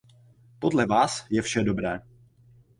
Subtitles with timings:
[0.59, 2.01] Podle vás je vše dobré.